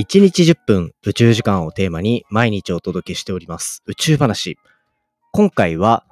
[0.00, 4.56] 1日10分宇宙時間をテーマに毎日お届けしております宇宙話。
[5.30, 6.06] 今回は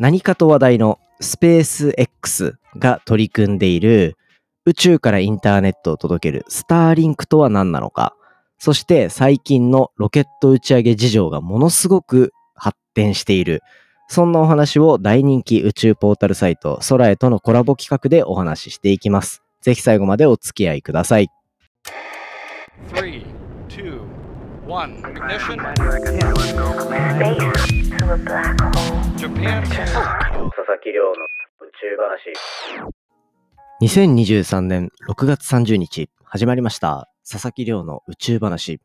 [0.00, 4.16] 何かと話題のスペース X が取り組んでいる
[4.64, 8.16] 宇宙からインターネットを届けるスターリンクとは何なのか、
[8.56, 13.60] そして最近のロケット打ち上げ事情がものすごく発展している。
[14.08, 19.42] そんなお話を大人気宇宙ポータルサイト空へとのコラボ企画でお話ししていきます。
[19.60, 21.28] ぜひ最後までお付き合いください。
[22.94, 23.33] 3 2
[24.74, 25.56] 1 ignition
[29.16, 31.12] Japan 佐々木亮の
[31.60, 32.34] 宇宙話
[33.80, 38.80] 2023年6月30日始まりました佐々木亮の宇宙話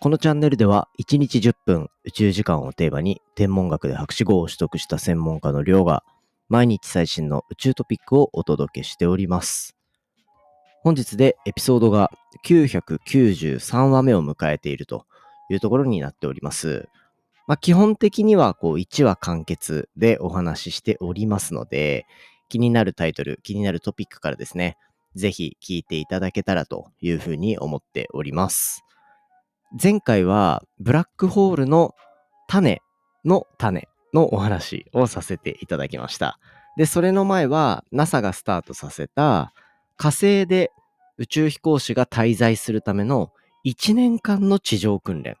[0.00, 6.02] このチャンネルでは1日10分宇宙時間をテーマに天文学で博士号を取得した専門家の亮が
[6.48, 9.76] 毎日最新の宇宙トピックをお届けしております。
[10.86, 12.12] 本日でエピソードが
[12.44, 15.04] 993話目を迎えていると
[15.50, 16.88] いうところになっております。
[17.48, 22.06] まあ、基本的にはこう1話完結でお話ししておりますので、
[22.48, 24.76] 気になるタイトル、気になるトピックからですね、
[25.16, 28.84] ぜひ聞いていただけたらというふうに思っております。
[29.82, 31.96] 前回はブラックホールの
[32.46, 32.80] 種
[33.24, 36.38] の種のお話をさせていただきました。
[36.76, 39.52] で、それの前は NASA がスタートさせた
[39.96, 40.70] 火星で
[41.18, 43.32] 宇宙飛行士が滞在するための
[43.66, 45.36] 1年間の地上訓練。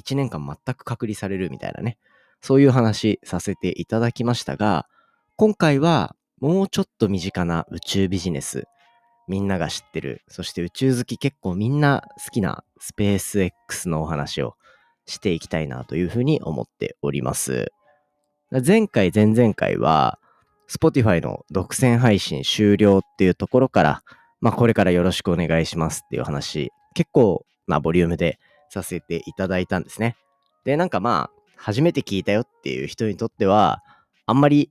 [0.00, 1.98] 1年間全く隔離されるみたいなね。
[2.40, 4.86] そういう話させていただきましたが、
[5.36, 8.64] 今回はもうちょっと身近な宇宙ビジネス。
[9.28, 10.22] みんなが知ってる。
[10.28, 14.56] そして宇宙好き結構みんな好きなスペース X のお話を
[15.06, 17.70] していきたいなというふうに思っております。
[18.66, 20.18] 前回、前々回は
[20.72, 24.02] Spotify の独占配信終了っていうところから、
[24.40, 28.38] まあこれからよろしくお願いしますっていう話、結構なボリュームで
[28.70, 30.16] させていただいたんですね。
[30.64, 33.82] で、なんかまあ、初めて聞いたよっていう人にとっては、
[34.26, 34.70] あんまり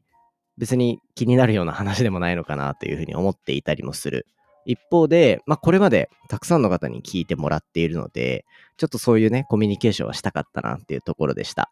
[0.58, 4.26] 別に気になるような話でもないのかなというふうに思っていたりもする。
[4.66, 8.46] 一方で、まあこれまでたくさんの方に聞いてもらっているので、
[8.78, 11.72] ちょっとそういうね、コミュニケーションはしたかったなっていうところでした。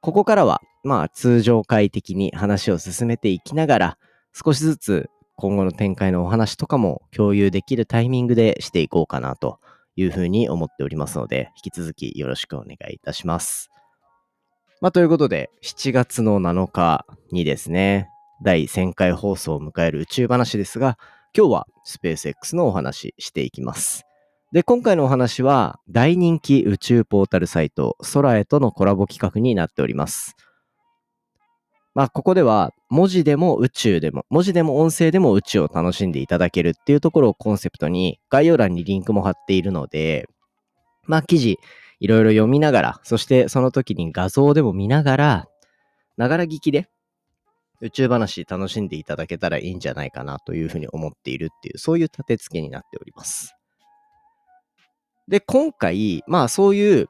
[0.00, 3.98] ここからは、まあ通常回的に話を進めていきながら、
[4.32, 9.60] 少しずつ今後の展開のお話とかも共有できるタイミングでしていこうかなと
[9.96, 13.70] いうふうに思っておりますので、引き続きよろしくお願いいたします。
[14.80, 18.08] まあということで、7月の7日にですね、
[18.42, 20.98] 第1000回放送を迎える宇宙話ですが、
[21.36, 24.04] 今日はスペース X のお話していきます。
[24.52, 30.36] で、今回のお話は大人気宇宙ポータルサイト空へとのコラボ企画になっております。
[31.98, 40.28] まあ、ここでは文字でも宇宙でも、文字でも音声でも宇宙を楽しんでいただけるっていうところをコンセプトに概要欄にリンクも貼っているので、
[41.06, 41.58] まあ、記事
[41.98, 45.48] いろいろ読みながら、そしてその時に画像でも見ながら、
[46.16, 46.88] ながら聞きで
[47.80, 53.56] 宇宙話楽しんでいただけたらいいんじゃないかなというふうに思っているっていう、そういう立て付けになっております。
[55.26, 57.08] で、今回、まあそういう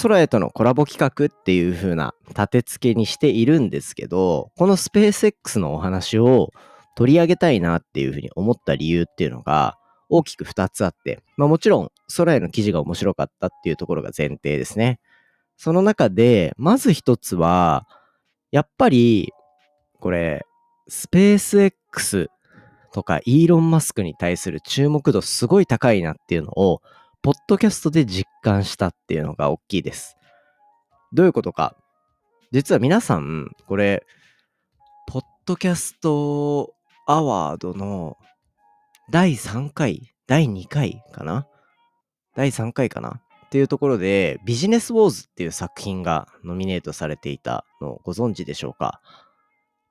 [0.00, 6.50] 空へとのコラボ企画っていう風な立て付けにしているんですけど、このスペース X のお話を
[6.96, 9.76] 取り上げたいなっていう風に思った理由っていうのが
[10.08, 14.98] 大きく2つあって、まあもちろん空への記事が面白かったっていうところが前提ですね。
[15.56, 17.86] その中で、まず一つは、
[18.50, 19.32] やっぱり、
[20.00, 20.44] これ、
[20.88, 22.28] スペース X
[22.92, 26.82] とかイーロン・マスクに対する注目度すごい高いなっていうのを
[27.22, 30.16] ポッドキャストで実感したっていうのが大きいです。
[31.12, 31.76] どういうことか。
[32.50, 34.04] 実は皆さん、これ、
[35.06, 36.74] ポッドキャスト
[37.06, 38.16] アワードの
[39.12, 41.46] 第3回、第2回かな？
[42.34, 43.20] 第3回かな？
[43.46, 49.00] っていうところで、ビジネスウォーズっていう作品がノミネートされていたのをご存知でしょうか？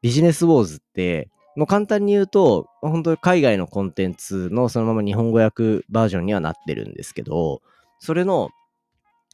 [0.01, 1.29] ビジネスウォーズって、
[1.61, 7.61] もう簡単に言うと、本当に海外のコンテンツのそのまま日本語訳バージョンにはなってるんですけど、
[7.99, 8.49] それの、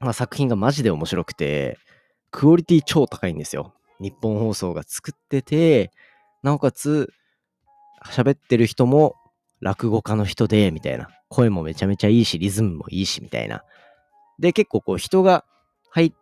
[0.02, 1.78] まあ、作品がマジで面白くて、
[2.30, 3.74] クオリティ超高いんですよ。
[4.02, 5.94] 日本放送が作ってて、
[6.44, 7.14] なおかつ、
[8.06, 9.16] 喋ってる人も
[9.62, 11.08] 落語家の人で、みたいな。
[11.30, 13.64] 声もめちゃめちゃいいし、リズムもいいし、みたいな。
[14.38, 15.46] で、結構こう人が、
[15.90, 16.14] はい、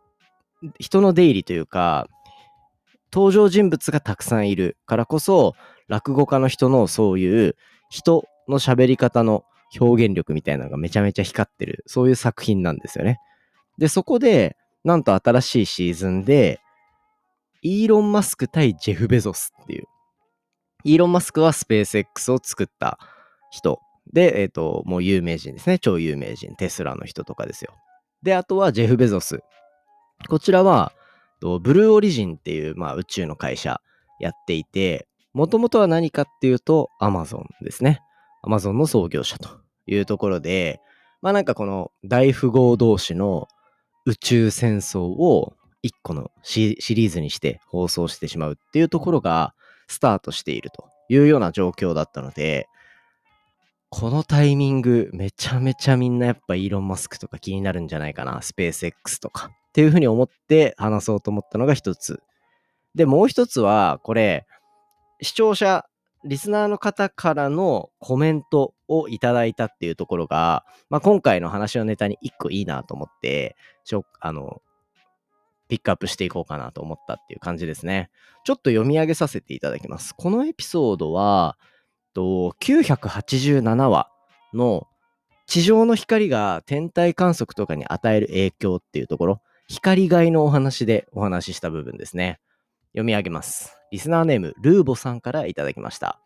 [0.77, 2.07] 人の出入りというか、
[3.15, 5.53] 登場人物がたくさんいるからこそ、
[5.87, 7.55] 落語家の人のそういう
[7.89, 9.45] 人の喋り方の
[9.79, 13.19] 表現力みたいなのがめちゃめちゃ光ってる、そういう作品なんですよね。
[13.77, 16.59] で、そこで、なんと新しいシーズンで、
[17.61, 19.85] イーロン・マスク対ジェフ・ベゾスっていう。
[20.83, 22.99] イーロン・マスクはスペース X を作った
[23.49, 23.79] 人。
[24.11, 25.79] で、えっ、と、もう有名人ですね。
[25.79, 26.53] 超有名人。
[26.57, 27.73] テスラの人とかですよ。
[28.23, 29.39] で、あとはジェフ・ベゾス。
[30.27, 30.91] こちらは、
[31.41, 33.81] ブルーオリジンっていう、まあ、宇宙の会社
[34.19, 38.01] やっていて、もともとは何かっていうと、アマゾンですね。
[38.41, 39.49] アマゾンの創業者と
[39.87, 40.79] いうところで、
[41.21, 43.47] まあなんかこの大富豪同士の
[44.05, 49.53] 宇宙戦争を一個のシリーズにして放送してしまうっていうところが
[49.87, 52.67] スタートしているというような状況だったので、
[53.89, 58.41] このタイミングめちゃめちゃみんなやっぱイーロン・マスクとか気になるんじゃないかな。
[58.41, 62.23] スペース X とかっていうふうに思って話そうと思ったのが一つ。
[62.95, 64.47] で、もう一つは、これ、
[65.21, 65.85] 視聴者、
[66.23, 74.61] リスナーの方からのコメントをいただいたっていうところが、まあ、今回の話のネタに一個いいなと思って、ちょあの、
[75.67, 78.09] ピックアップしていこうかなと思ったっていう感じですね。
[78.45, 80.15] ちょっと読み上げさせていただきます。
[80.15, 81.57] このエピソードは、
[82.13, 84.09] と987話
[84.53, 84.87] の
[85.47, 92.39] 地上の光が天体観測とかに与える影響っていうところ、光害のお話でお話しした部分ですね。
[92.93, 93.75] 読み上げます。
[93.91, 96.19] リスナーネーム、ルーボさんからいただきました。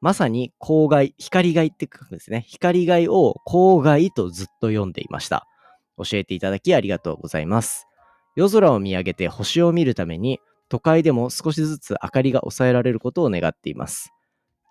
[0.00, 2.44] まさに光害、光害って書くんですね。
[2.46, 5.46] 光害を光害とずっと読んでいました。
[5.96, 7.86] 教えていただきありがとうございます。
[8.36, 10.38] 夜空を見上げて星を見るために、
[10.68, 14.12] 都会でも少しずつ明かりが抑えられることを願っています。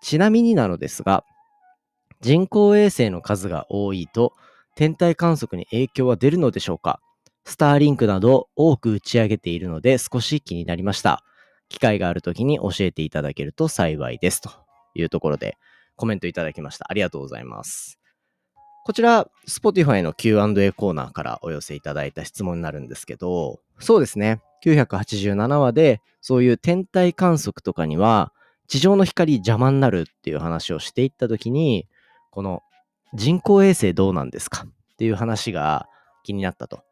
[0.00, 1.24] ちなみになのですが、
[2.20, 4.32] 人工衛星の数が多いと、
[4.76, 7.00] 天体観測に影響は出るのでしょうか？
[7.48, 11.24] スターリンクなど多く打ち上げているので少し気になりました。
[11.70, 14.42] 機会がある時に教えていただけると幸いです。
[14.42, 14.50] と
[14.94, 15.56] いうところで
[15.96, 16.84] コメントいただきました。
[16.90, 17.98] ありがとうございます。
[18.84, 24.42] こちら、Spotify の Q&A コーナーからお寄せいただいた質問になるんですけど、そうですね。
[24.64, 28.32] 987話で、そういう天体観測とかには、
[28.66, 31.86] 地上の光邪魔になるっていう話をしていったときに、
[32.30, 32.62] この
[33.14, 35.88] 人工衛星どうなんですかっていう話が
[36.22, 36.87] 気になったと。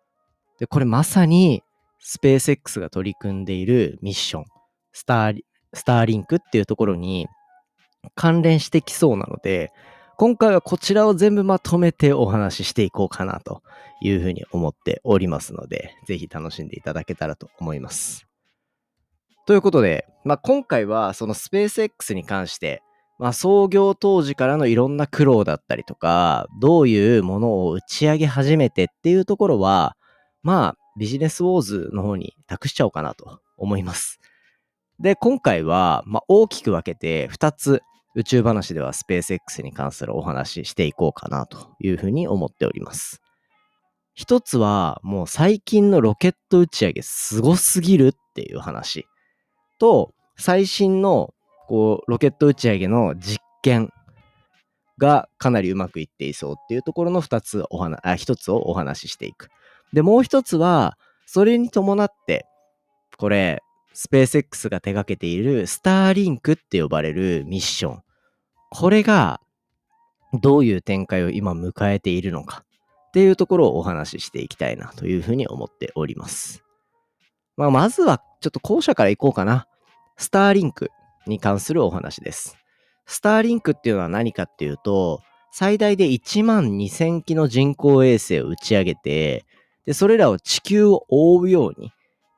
[0.59, 1.63] で、これまさに
[1.99, 4.45] スペース X が取り組んでいるミッション、
[4.93, 5.41] スター
[5.73, 7.27] スターリンクっていうところに
[8.15, 9.73] 関連してきそうなので、
[10.17, 13.63] 今回はこちらを全部まとめてお話ししていこうかなと
[14.01, 18.27] いうふうに思っておりますので、ぜひ楽しんでいただけたらと思います。
[19.47, 22.83] ということで、まあ、今回はそのスペース X に関して、
[23.19, 29.96] まあ、創業当時からのいろんな苦労だったりとか、どういうものを打ち上げ始めてっていうところは、
[30.47, 34.21] まあ、ビジネスウォーズの方に託しちゃおうかなと思います。
[35.01, 37.83] で、今回は、まあ、大きく分けて2つ
[38.15, 43.21] 宇宙話ではスペース X に関するお話ししていこうかなというふうに思っております。
[44.15, 49.05] 一つは、もう最近のロケット打ち上げすごすぎるっていう話
[49.81, 51.35] と、最新の
[51.67, 53.93] こうロケット打ち上げの実験
[54.97, 59.49] がかなりうまくいっていそうっていうところの2つお話、あ、1つをお話ししていく。
[59.93, 60.97] で、もう一つは、
[61.27, 62.47] それに伴って、
[63.17, 63.63] これ、
[63.93, 68.03] スペース X が手掛けているスターリンクって呼ばれるミッション。
[68.71, 69.41] これが、
[70.35, 72.65] どういう展開を今迎えているのか
[73.09, 76.63] っていうところをお話ししていきたいなというふうに思っております。
[77.57, 79.67] まあ、まずは、ちょっと後者からいこうかな。
[80.19, 80.91] スターリンク
[81.27, 82.57] に関するお話です。
[83.07, 85.23] スターリンクっていうのは何かっていうと、
[85.53, 89.47] 最大で1万2000機の人工衛星を打ち上げて、
[89.87, 91.93] で、それらを地球を覆うように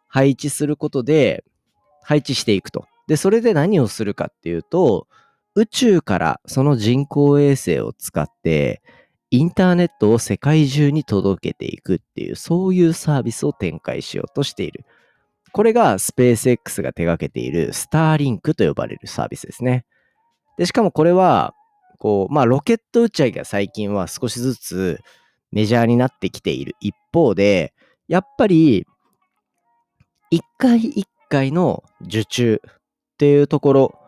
[0.06, 1.44] 配置することで、
[2.02, 2.86] 配置していくと。
[3.06, 5.08] で、それで何をするかっていうと、
[5.54, 8.82] 宇宙からその人工衛星を使って、
[9.30, 14.84] インターネットを世界中に届けていくっていう、そういうサービスを展開しようとしている。
[15.52, 19.84] これがスペース X が手掛けているスターリンクと呼ばれるサービスですね。
[20.56, 21.54] で、しかもこれは、
[21.98, 25.00] こう、まあ、ロケット打ち上げが最近は少しずつ
[25.50, 27.74] メジャーになってきている一方で、
[28.08, 28.86] やっぱり、
[30.30, 33.98] 一回一回の受注っていうところ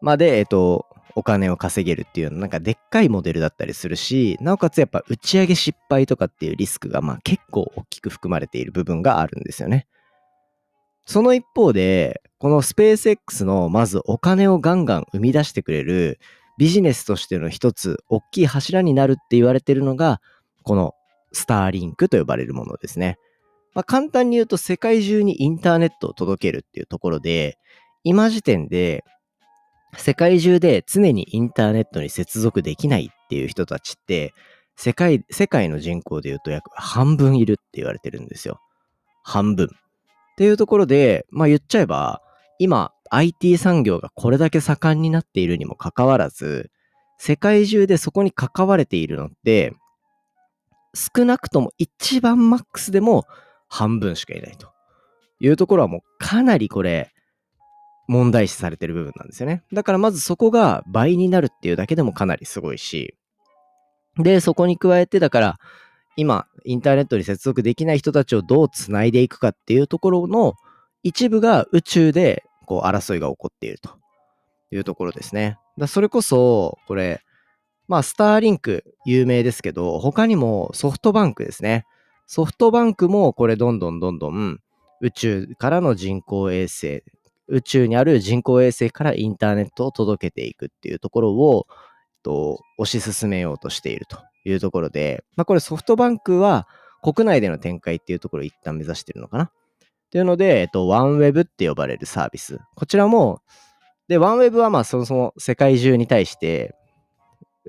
[0.00, 9.86] まで、えっと、お金を稼げるっていうのなんかでっかいモデルだったりするし、なおかつやっぱ打ち上げ失敗とかっていうリスクがまあ結構大きく含まれている部分があるんですよね。
[11.06, 16.18] その一方で、このスペース X のまずお金をガンガン生み出してくれる
[16.58, 20.20] ビジネスとしての一つ大きい柱になるって言われてるのが
[20.64, 20.94] この
[21.36, 23.18] スターリンクと呼ばれるものですね。
[23.74, 27.58] まあ、簡単に言うと世界中にインターネットを届けるっていうところで、
[28.04, 29.04] 今時点で
[29.96, 34.32] 世界中で常にインターネットに接続できないっていう人たちって、
[34.76, 38.60] 世界、世界の人口で言うと約半分いるって言われてるんですよ。
[39.22, 39.66] 半分。
[39.66, 39.68] っ
[40.36, 42.20] ていうところで、まあ言っちゃえば、
[42.58, 46.70] 今 IT 産業がこれだけ盛んになっているにもかかわらず、
[47.18, 49.72] 世界中でそこに関われているのって、
[50.94, 53.26] 少なくとも一番マックスでも
[53.68, 54.72] 半分しかいないと
[55.40, 57.12] いうところはもうかなりこれ
[58.08, 59.64] 問題視されてる部分なんですよね。
[59.72, 63.14] だからまずそこが倍になるっていうだけでもかなりすごいし、
[64.18, 65.58] で、そこに加えてだから
[66.16, 70.54] 今インターネットに接続できない人たちをどうつないでいくかっていうところの
[71.02, 73.90] 一部が宇宙でこう争いが起こっていると
[74.70, 75.58] いうところですね。
[75.78, 77.22] だそれこそ、これ、
[77.88, 81.84] まあ、スターリンク有名ですけど、他にもソフトバンクですね。
[82.26, 84.58] ソフトバンクもこれどんどんどんどん
[85.00, 87.04] 宇宙からの人工衛星、
[87.48, 91.66] 宇宙にある人工衛星からインターネットを届けていくっていうところを、
[92.22, 96.66] と推し進めようとしているというところで、まあ、これソフトバンクは
[97.00, 99.44] 国内での展開っていうところを一旦目指してるのかな。
[99.44, 99.48] っ
[100.10, 102.58] ていうので、えっと、ワンウェブって呼ばれるサービス。
[102.74, 103.42] こちらも、
[104.08, 106.74] で、ワンウェブはまあそもそも世界中に対して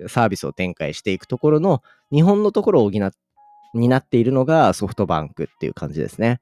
[0.07, 3.11] サービスを展開していくところの日本のところを補
[3.73, 6.39] になっているのがソフトバンクっていう感じですね。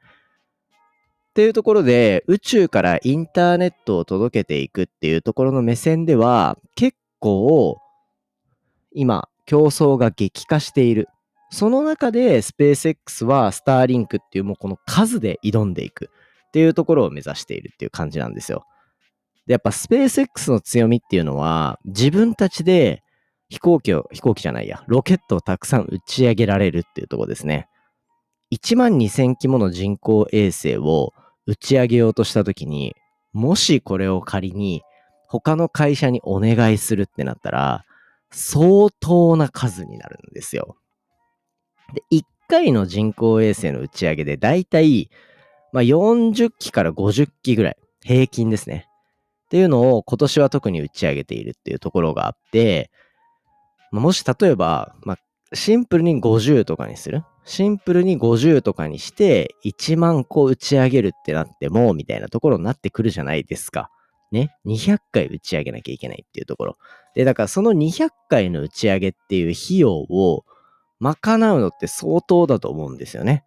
[1.29, 7.77] っていうところで宇宙からインターネットを届けていくっていうところの目線では結構
[8.93, 11.09] 今競争が激化している。
[11.51, 16.09] その中でスペース X はスターリンクっていうもうこの数で挑んでいく
[16.47, 18.65] っていうところを目指しているっていう感じなんですよ。
[19.45, 23.03] で、やっぱスペース X の強みっていうのは、自分たちで
[23.49, 27.67] 飛行機を、飛行機じゃないや、ロケットをたくさん打ち上げられるっていうところですね。
[28.51, 31.13] 1万2000機もの人工衛星を
[31.45, 32.95] 打ち上げようとしたときに、
[33.33, 34.81] もしこれを仮に
[35.27, 37.85] 他の会社にお願いするってなったら、
[38.31, 40.77] 相当な数になるんですよ。
[41.93, 45.09] で、1回の人工衛星の打ち上げでだいたい、
[45.71, 48.87] まあ、40機から50機ぐらい、平均ですね。
[49.45, 52.89] っていうのを今年は特に打ち上げているっていうところがあって、
[53.91, 55.17] もし例えば、まあ、
[55.53, 57.23] シンプルに50とかにする？
[57.45, 63.89] シンプルに50とかにして1万個打ち上げるってなっても、みたいなところになってくるじゃないですか。
[64.31, 66.77] ね？200回打ち上げなきゃいけないっていうところ。
[67.13, 70.43] で、だからその200回の打ち上げっていう費用を
[70.99, 73.43] 賄うのって相当だと思うんですよね。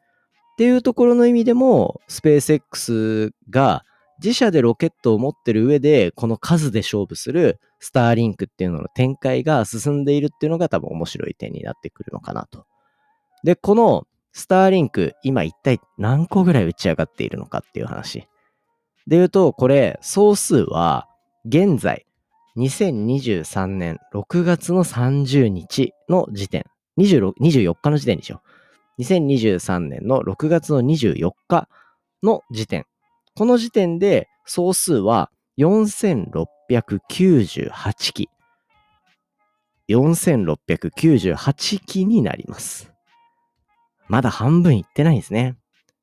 [0.52, 3.84] っていうところの意味でも、スペース X が
[4.22, 12.66] 自社でロケットを持ってる上で、この数で勝負するスターリンクっていうのの展開が進んでいるっていうのが多分面白い点になってくるのかなと。
[13.44, 18.20] で、このスターリンク、今一体何個ぐらい打ち上がっているのかっていう話。
[19.06, 21.08] で言うと、これ、総数は、
[21.46, 22.04] 現在、
[22.56, 26.64] 2023年6月の30日の時点、
[26.98, 28.42] 24日の時点にしよ
[28.98, 29.02] う。
[29.02, 31.68] 2023年の6月の24日
[32.22, 32.84] の時点
[33.34, 38.28] この時点で総数は4600 4698機。
[39.88, 42.92] 4698機になります。
[44.08, 45.56] まだ半分いってないですね。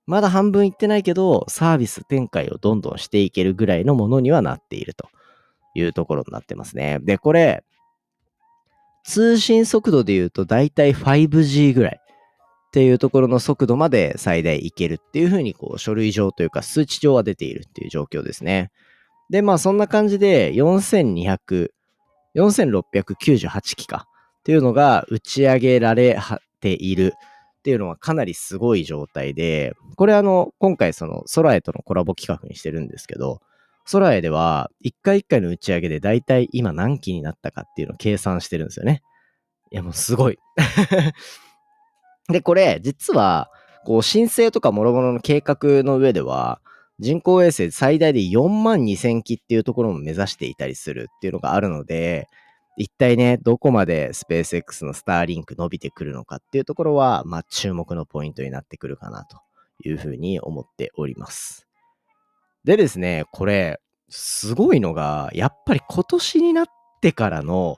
[0.08, 5.10] まだ半分いってないけど、サービス展開をどんどんしていけるぐらいのものにはなっていると
[5.74, 7.00] いうところになってますね。
[7.02, 7.64] で、これ、
[9.04, 12.00] 通信速度で言うとだいたい 5G ぐらい。
[12.00, 18.70] っていうところの速度まで最大いけるっていうふうに、こう、書類上というか数値上は出ているっていう状況ですね。
[19.30, 21.70] で、まあそんな感じで4200、
[22.36, 24.08] 4698機か
[24.40, 26.18] っていうのが打ち上げられ
[26.60, 27.14] ている
[27.60, 33.42] っていうのはかなりすごい状態で、これあの、今回その空へとのコラボ企画にしてるんですけど、
[33.92, 39.02] 空へでは一回一回の打ち上げで大体今何機になったかっていうのを計算してるんですよね。
[39.72, 40.38] いやもうすごい。
[42.30, 43.52] で、これ、実は、
[43.84, 46.60] こう、申請とか諸々の計画の上では、
[47.00, 52.28] 人工衛星最大で4万2000機っていうところも目指していたりするっていうのがあるので、
[52.78, 59.40] 一体ね、どこまでスペース X のスターリンク伸びてくるのかっていうところは、まあ、注目のポイントになってくるかなと
[59.84, 61.68] いうふうに思っております。
[62.66, 66.66] でですね、これ、すごいのが、やっぱり今年になっ
[67.02, 67.78] てからの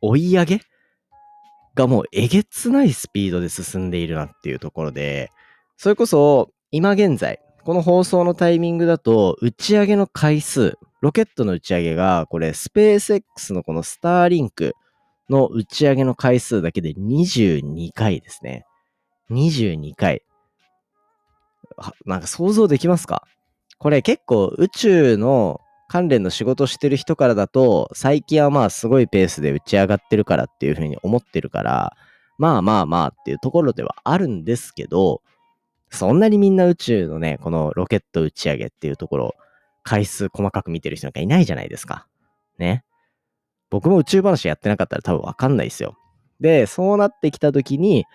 [0.00, 0.60] 追い上げ
[1.74, 5.30] がもうえげつないスピードで進んでいるなっていうところで、
[5.76, 14.74] それこそ今現在、この放送のタイミングだと、打ち上げの回数、ロケットの打ち上げが、これ、スペース X のこのスターリンク
[15.30, 18.64] の打ち上げの回数だけで22回ですね。
[19.30, 20.22] 22回。
[22.04, 23.22] なんか想像できますか？
[23.78, 31.96] これ結構宇宙の関連の仕事してる人からだと、最近はまあすごいペースで打ち上がってるからっていうふうに思ってるから、
[32.38, 35.22] まあまあまあっていうところではあるんですけど、
[35.92, 39.34] そんなにみんな宇宙のね、このロケット打ち上げっていうところ、
[39.82, 42.06] 回数細かく見てる人なんかいないじゃないですか。
[42.58, 42.82] ね。
[43.70, 45.96] 僕も宇宙話やってなかったら多分わかんないですよ。
[46.40, 48.06] で、そうなってきた時に、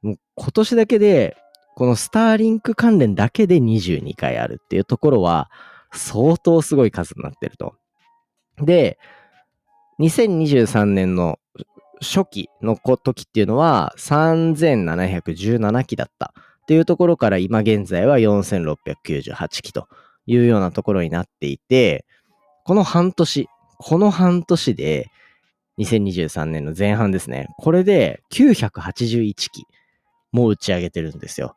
[0.00, 1.36] もう今年だけで、
[1.74, 5.50] このスターリンク関連だけで22回あるっていうところは、
[5.92, 7.74] 相当すごい数になってると。
[8.58, 8.98] で、
[9.98, 11.38] 2023年の
[12.00, 19.86] 初期の時っていうのは3717機だったっていうところから今現在は4698機と
[20.26, 22.06] いうようなところになっていて、
[22.64, 25.10] この半年、この半年で
[25.78, 27.48] 2023年の前半ですね。
[27.58, 29.66] これで981機
[30.32, 31.54] もう打ち上げてるんですよ。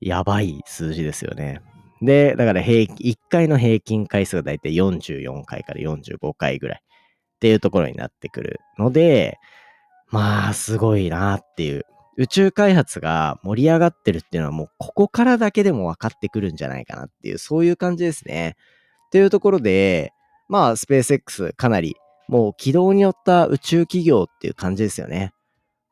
[0.00, 1.60] やばい数字ですよね。
[2.00, 9.38] で、だから平1回の平均回数がだいたい44回から45回ぐらいっていうところになってくるので、
[10.10, 11.84] まあ、すごいなっていう。
[12.18, 18.56] 宇宙開発が盛り上がってるっていうのはもうここからだけでも分かってくるんじゃないかなっていう、そういう感じですね。
[19.06, 20.12] っていうところで、
[20.48, 21.96] まあ、スペース X かなり
[22.28, 25.32] もう軌道によった宇宙企業っていう感じですよね。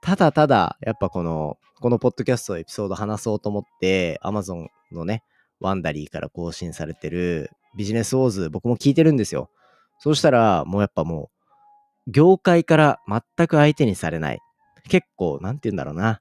[0.03, 5.25] ただただ、やっぱこの、このポッドキャストエピソード話そうと思って、Amazon のね、
[5.61, 9.51] ワンダリーから更新されてるビジネスウォーズ、僕も聞いてるんですよ。
[9.99, 11.31] そうしたら、もうやっぱも
[12.07, 14.41] う、業界から全く相手にされない。
[14.89, 16.21] 結構、なんて言うんだろうな。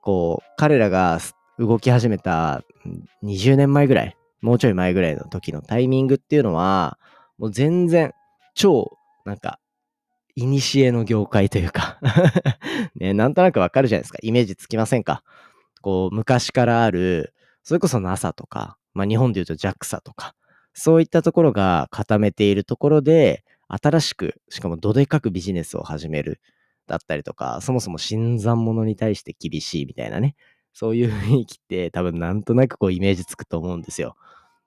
[0.00, 1.18] こう、彼らが
[1.58, 2.62] 動き始めた
[3.22, 6.98] 20年前ぐらい、もうちょい前ぐらいの時のタイミングっていうのは、
[7.38, 8.12] もう全然
[8.54, 9.58] 超、なんか、
[10.36, 11.98] いにしえの業界というか
[12.94, 14.18] ね、なんとなくわかるじゃないですか。
[14.22, 15.22] イメージつきませんか？
[15.80, 17.32] こう、昔からある、
[17.62, 20.34] それこそ NASA とか、まあ日本で言うと JAXA とか、
[20.74, 26.40] そういったところが固めているところで、新しく、しかもどでかくビジネスを始める。
[26.86, 30.34] だったりとか、そもそも新参者に対して厳しいみたいなね。
[30.72, 34.16] そういう雰囲気って多分なんとなくこうイメージつくと思うんですよ。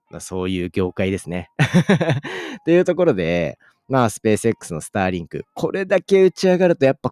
[0.10, 1.50] まあ、そういう業界ですね。
[2.62, 7.12] っていうところで、まあスペース X のスターリンク、これだけ打ち上がるとやっぱ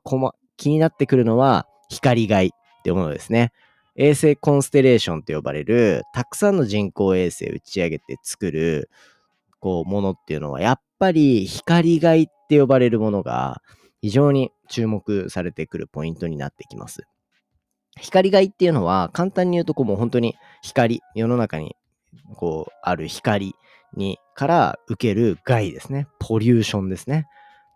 [0.57, 2.49] 気になってくるのは光害っ
[2.83, 3.51] ていうものですね。
[3.99, 8.91] 衛星コンステレーションと呼ばれる、たくさんの人工衛星打ち上げて作る、
[9.59, 13.61] こう、ものっていうのは、やっぱり光害って呼ばれるものが、
[14.01, 17.03] 非常に注目されてくるポイントになってきます。
[17.99, 21.75] 光害っていうのは、簡単に言うと、こう、もう本当に光、世の中に、
[22.35, 23.55] こう、ある光
[23.93, 26.07] に、から受ける害ですね。
[26.19, 27.25] ポリューションですね。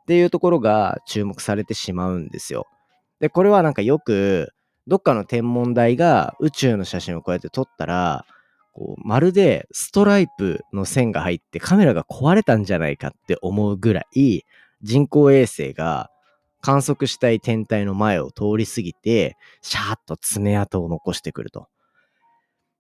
[0.04, 2.68] っていうところが注目されてしまうんですよ。
[3.20, 4.54] で、これはなんかよく、
[4.88, 8.26] どっかの天文台が宇宙の写真をこうやって撮ったら、
[8.74, 14.44] こうまるでストライプの線が入ってカメラが壊れたんじゃないかって思うぐらい
[14.82, 16.10] 人工衛星が
[16.62, 21.68] 観測したい天体の前を通り過ぎて、シャーッと爪痕を残してくると。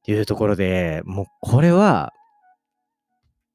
[0.07, 2.13] いうところで、もうこれは、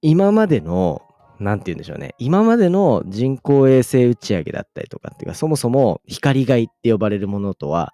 [0.03, 1.03] 今までの、
[1.41, 2.15] なんて言うんでしょうね。
[2.19, 7.93] 今までの人工衛星打ち上げだったりとかっていうか、そもそも光害って呼ばれるものとは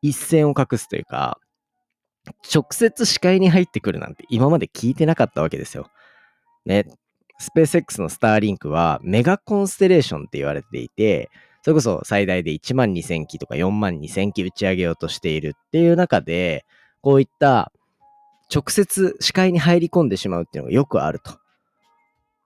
[0.00, 1.38] 一線を画すというか、
[2.54, 5.90] 直接視界に入ってくるなんて今まで聞いてなかったわけですよ。
[6.64, 6.86] ね。
[7.38, 11.30] スペース X のスターリンクはメガコンステレーションって言われていて、
[11.62, 16.64] それこそ最大で1万2000機とか4万2000機打ち上げようとしているっていう中で、
[17.00, 17.72] こういった
[18.52, 21.38] 直接視界に入り込んでしまうっていうのがよくあると。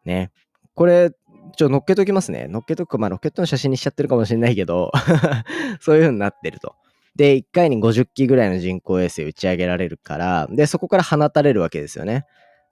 [0.05, 0.31] ね。
[0.75, 1.13] これ、
[1.57, 2.47] ちょ、乗っけときますね。
[2.49, 4.91] 乗っけとく、まあ、ロケットの写真にしちゃってるかもしれないけど
[5.81, 6.75] そういう風になってると。
[7.15, 12.25] で、1回に50機ぐらいの人工衛星打ち上げられるから、で、そこから放たれるわけですよね。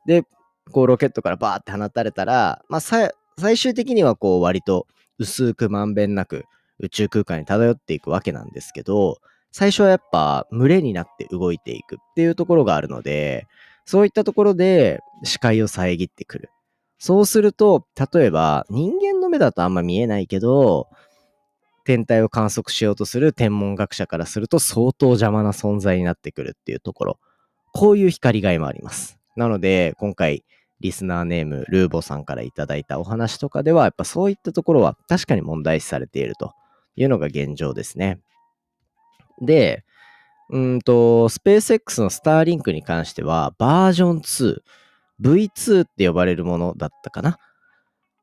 [0.07, 0.25] で、
[0.73, 3.13] こう、ロケットからバーって放たれたら、まあ、最
[3.59, 4.87] 終的にはこう、割と
[5.21, 6.47] 薄くまんべんなく
[6.81, 9.19] 宇宙空間に漂っていくわけなんですけど、
[9.53, 13.47] 最初はやっぱ群れになって動いていくっていうところがあるので、
[13.85, 16.51] そういったところで視界を遮ってくる。
[16.99, 20.89] そうすると、例えば人間の目だとあんま見えないけど、
[21.85, 27.19] 天体を観測しようとする天文学者からすると相当邪魔な存在になってくるっていうところ。
[27.73, 29.19] こういう光害もあります。
[29.37, 30.45] なので、今回、
[30.81, 36.53] リスナーネーム、ルーボさんからいただいたお話とかでは、やっぱそういったところは確かに問題視されていると
[36.97, 38.21] いうのが現状ですね。
[39.41, 39.85] で、
[40.49, 44.63] うんと、スペース X のスターリンクに関しては、バージョン2、
[45.21, 47.39] V2 って呼ばれるものだったかな？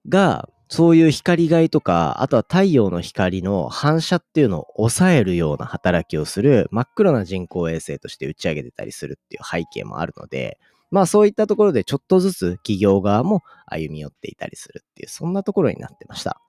[0.10, 10.60] が、そういう光害とか、あとは太陽の光の反射っていうのを抑えるような働きをする真っ黒な人工衛星として打ち上げてたりするっていう背景もあるので、
[10.92, 16.42] まあそういったところでちょっとずつ企業側も歩み寄っていたりするっていう、そんなところになってました。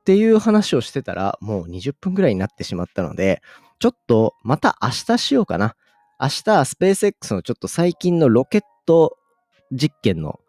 [0.00, 3.42] っていう話をしてたら、もう20分ぐらいになってしまったので、
[3.78, 5.76] ちょっとまた明日しようかな。
[6.20, 9.16] 明日、スペース X のちょっと最近のロケット
[9.72, 10.40] 実験の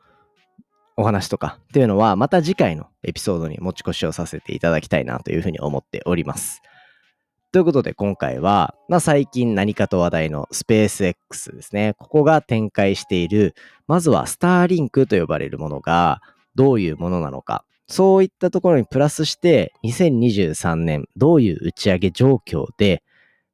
[0.97, 6.61] お話とかっていうのはまた次回のエピソードに持ち越しをさせていただきたいなというふうに思っております。
[7.51, 11.95] ということで今回は、まあ、最近何かと話題のスペース X ですね。
[11.97, 13.55] ここが展開している、
[13.87, 16.21] まずはスターリンクと呼ばれるものが
[16.55, 17.65] どういうものなのか。
[17.87, 23.03] そういったところにプラスして、2023年どういう打ち上げ状況で、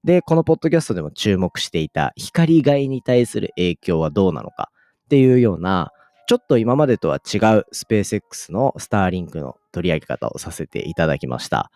[0.04, 4.70] で、このポッドキャストでも注目していた光害に対する影響はどうなのか
[5.06, 5.92] っていうような、
[6.28, 11.72] ちょっと今までとは違うスペース X のスターリンクの取り上げ方をさせていただきました。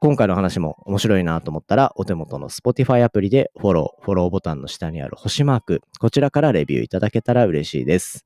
[0.00, 8.24] 今回の話も面白いなと思ったら、お手元の Spotify アプリでフォロー、フォローボタンの下にある星マーク、こちらからレビューいただけたら嬉しいです。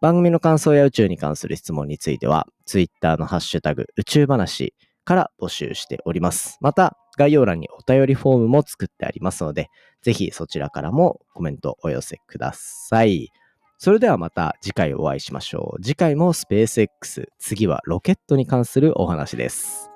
[0.00, 6.56] 番組の感想や宇宙に関する質問については、Twitter のハッシュタグ宇宙話から募集しております。
[6.60, 9.70] また、概要欄にお便りフォームも作ってありますので、
[10.02, 13.32] ぜひそちらからもコメントお寄せください。
[13.76, 15.82] それではまた次回お会いしましょう。
[15.82, 19.87] 次回もスペース X、次はロケットに関するお話です。